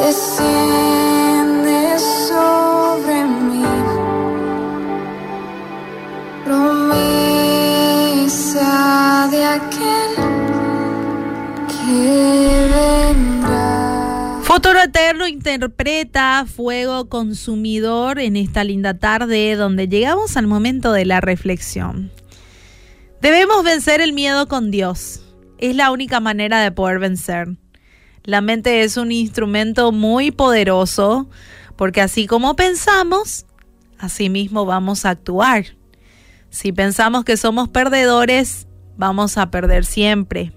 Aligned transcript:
desciende 0.00 1.98
sobre 2.28 3.24
mí. 3.24 3.64
Promesa 6.44 7.68
de 9.30 9.44
aquel 9.44 10.14
que 11.68 12.68
vendrá. 12.74 14.40
Futuro 14.42 14.80
Eterno 14.82 15.28
interpreta 15.28 16.46
Fuego 16.46 17.08
Consumidor 17.08 18.18
en 18.18 18.36
esta 18.36 18.64
linda 18.64 18.98
tarde 18.98 19.54
donde 19.56 19.88
llegamos 19.88 20.36
al 20.36 20.46
momento 20.46 20.92
de 20.92 21.04
la 21.04 21.20
reflexión. 21.20 22.10
Debemos 23.20 23.62
vencer 23.64 24.00
el 24.00 24.14
miedo 24.14 24.48
con 24.48 24.70
Dios. 24.70 25.20
Es 25.58 25.76
la 25.76 25.90
única 25.90 26.20
manera 26.20 26.62
de 26.62 26.72
poder 26.72 26.98
vencer. 26.98 27.48
La 28.24 28.40
mente 28.40 28.82
es 28.82 28.96
un 28.96 29.12
instrumento 29.12 29.92
muy 29.92 30.30
poderoso 30.30 31.28
porque 31.76 32.02
así 32.02 32.26
como 32.26 32.56
pensamos, 32.56 33.46
así 33.98 34.28
mismo 34.28 34.66
vamos 34.66 35.06
a 35.06 35.10
actuar. 35.10 35.64
Si 36.50 36.72
pensamos 36.72 37.24
que 37.24 37.36
somos 37.36 37.68
perdedores, 37.68 38.66
vamos 38.96 39.38
a 39.38 39.50
perder 39.50 39.84
siempre. 39.84 40.52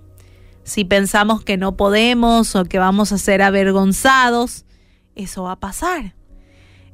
Si 0.63 0.83
pensamos 0.83 1.43
que 1.43 1.57
no 1.57 1.77
podemos 1.77 2.55
o 2.55 2.65
que 2.65 2.79
vamos 2.79 3.11
a 3.11 3.17
ser 3.17 3.41
avergonzados, 3.41 4.65
eso 5.15 5.43
va 5.43 5.53
a 5.53 5.59
pasar. 5.59 6.15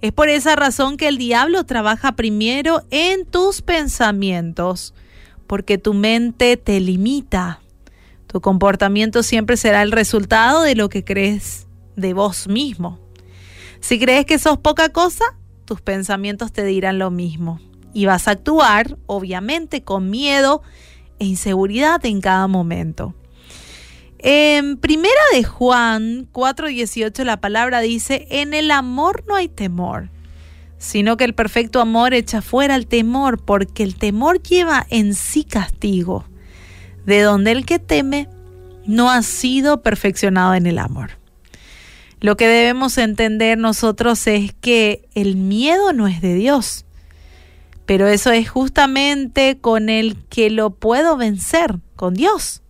Es 0.02 0.12
por 0.12 0.30
esa 0.30 0.56
razón 0.56 0.98
que 0.98 1.08
el 1.08 1.18
diablo 1.18 1.66
trabaja 1.66 2.14
primero 2.14 2.84
en 2.90 3.26
tus 3.26 3.62
pensamientos, 3.62 4.94
porque 5.48 5.78
tu 5.78 5.94
mente 5.94 6.56
te 6.58 6.80
limita. 6.80 7.62
Tu 8.32 8.42
comportamiento 8.42 9.24
siempre 9.24 9.58
será 9.58 9.82
el 9.82 9.92
resultado 9.92 10.62
de 10.62 10.76
lo 10.76 10.88
que 10.88 11.04
crees 11.04 11.68
de 11.96 12.14
vos 12.14 12.48
mismo. 12.48 13.00
Si 13.80 14.00
crees 14.00 14.26
que 14.26 14.38
sos 14.38 14.60
poca 14.60 14.90
cosa, 14.90 15.26
tus 15.66 15.82
pensamientos 15.82 16.52
te 16.52 16.64
dirán 16.64 17.00
lo 17.00 17.10
mismo. 17.10 17.60
Y 17.92 18.06
vas 18.06 18.28
a 18.28 18.32
actuar, 18.32 19.00
obviamente, 19.08 19.84
con 19.84 20.12
miedo 20.12 20.62
e 21.18 21.26
inseguridad 21.26 22.06
en 22.06 22.22
cada 22.22 22.46
momento. 22.48 23.16
En 24.20 24.78
Primera 24.78 25.22
de 25.34 25.44
Juan 25.44 26.28
4:18 26.32 27.24
la 27.24 27.42
palabra 27.42 27.80
dice, 27.80 28.28
en 28.30 28.54
el 28.54 28.70
amor 28.70 29.24
no 29.28 29.36
hay 29.36 29.48
temor, 29.48 30.12
sino 30.78 31.18
que 31.18 31.24
el 31.24 31.34
perfecto 31.34 31.82
amor 31.82 32.14
echa 32.14 32.44
fuera 32.44 32.76
el 32.76 32.86
temor, 32.86 33.44
porque 33.44 33.82
el 33.82 33.96
temor 33.96 34.44
lleva 34.44 34.86
en 34.92 35.16
sí 35.16 35.46
castigo, 35.46 36.26
de 37.10 37.22
donde 37.22 37.52
el 37.52 37.66
que 37.66 37.80
teme 37.80 38.30
no 38.86 39.12
ha 39.12 39.22
sido 39.24 39.82
perfeccionado 39.82 40.54
en 40.54 40.66
el 40.66 40.78
amor. 40.80 41.12
Lo 42.22 42.38
que 42.38 42.48
debemos 42.48 42.98
entender 42.98 43.58
nosotros 43.58 44.28
es 44.28 44.54
que 44.54 45.08
el 45.16 45.36
miedo 45.36 45.92
no 45.92 46.08
es 46.08 46.22
de 46.22 46.36
Dios, 46.36 46.86
pero 47.86 48.08
eso 48.08 48.32
es 48.32 48.50
justamente 48.50 49.58
con 49.60 49.90
el 49.90 50.18
que 50.30 50.50
lo 50.50 50.70
puedo 50.70 51.18
vencer, 51.18 51.80
con 51.96 52.14
Dios. 52.14 52.62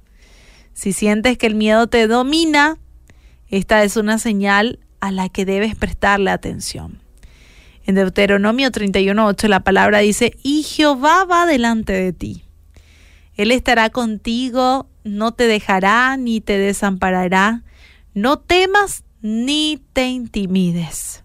Si 0.74 0.94
sientes 0.94 1.38
que 1.38 1.48
el 1.48 1.56
miedo 1.56 1.88
te 1.88 2.08
domina, 2.08 2.78
esta 3.50 3.84
es 3.84 3.98
una 3.98 4.20
señal 4.20 4.80
a 5.02 5.12
la 5.12 5.30
que 5.30 5.46
debes 5.46 5.76
prestarle 5.76 6.32
atención. 6.32 7.00
En 7.86 7.96
Deuteronomio 7.96 8.70
31.8 8.72 9.48
la 9.48 9.62
palabra 9.62 10.00
dice, 10.00 10.38
y 10.44 10.64
Jehová 10.64 11.26
va 11.26 11.46
delante 11.46 11.94
de 11.94 12.14
ti. 12.14 12.44
Él 13.40 13.52
estará 13.52 13.90
contigo, 13.90 14.90
no 15.06 15.32
te 15.32 15.48
dejará 15.48 16.18
ni 16.18 16.42
te 16.42 16.58
desamparará. 16.58 17.64
No 18.14 18.38
temas 18.38 19.06
ni 19.22 19.82
te 19.94 20.08
intimides. 20.08 21.24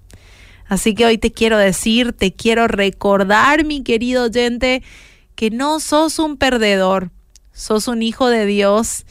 Así 0.69 0.95
que 0.95 1.07
hoy 1.07 1.19
te 1.19 1.33
quiero 1.33 1.59
decir, 1.59 2.13
te 2.13 2.33
quiero 2.33 2.69
recordar, 2.69 3.65
mi 3.65 3.83
querido 3.83 4.27
oyente, 4.27 4.85
que 5.35 5.51
no 5.51 5.81
sos 5.81 6.21
un 6.21 6.37
perdedor, 6.37 7.11
sos 7.51 7.89
un 7.89 8.01
hijo 8.01 8.29
de 8.29 8.47
Dios 8.47 9.07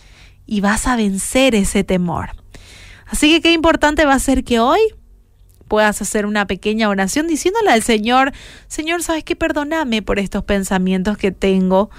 y 0.45 0.61
vas 0.61 0.87
a 0.87 0.95
vencer 0.95 1.55
ese 1.55 1.83
temor. 1.83 2.29
Así 3.05 3.29
que 3.33 3.41
qué 3.41 3.51
importante 3.51 4.05
va 4.05 4.13
a 4.13 4.19
ser 4.19 4.45
que 4.45 4.61
hoy 4.61 4.79
puedas 5.67 6.01
hacer 6.01 6.25
una 6.25 6.47
pequeña 6.47 6.87
oración 6.87 7.27
diciéndole 7.27 7.69
al 7.69 7.83
Señor, 7.83 8.31
Señor, 8.67 9.03
¿sabes 9.03 9.25
qué? 9.25 9.35
Perdóname 9.35 10.01
por 10.01 10.19
estos 10.19 10.45
pensamientos 10.45 11.17
que 11.17 11.33
tengo. 11.33 11.89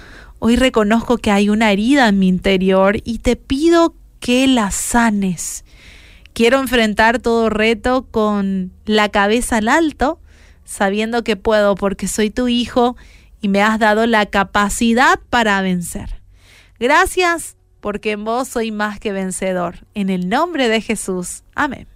Hoy 0.47 0.57
reconozco 0.57 1.17
que 1.17 1.31
hay 1.31 1.49
una 1.49 1.71
herida 1.71 2.07
en 2.07 2.19
mi 2.19 2.27
interior 2.27 2.97
y 3.03 3.17
te 3.17 3.35
pido 3.35 3.95
que 4.19 4.45
la 4.45 4.69
sanes. 4.69 5.65
Quiero 6.33 6.59
enfrentar 6.59 7.17
todo 7.17 7.49
reto 7.49 8.05
con 8.11 8.71
la 8.85 9.09
cabeza 9.09 9.57
al 9.57 9.67
alto, 9.67 10.19
sabiendo 10.63 11.23
que 11.23 11.35
puedo 11.35 11.73
porque 11.73 12.07
soy 12.07 12.29
tu 12.29 12.47
hijo 12.47 12.95
y 13.41 13.47
me 13.47 13.63
has 13.63 13.79
dado 13.79 14.05
la 14.05 14.27
capacidad 14.27 15.19
para 15.31 15.59
vencer. 15.63 16.21
Gracias 16.79 17.57
porque 17.79 18.11
en 18.11 18.23
vos 18.23 18.47
soy 18.47 18.69
más 18.71 18.99
que 18.99 19.13
vencedor. 19.13 19.87
En 19.95 20.11
el 20.11 20.29
nombre 20.29 20.69
de 20.69 20.79
Jesús. 20.79 21.41
Amén. 21.55 21.87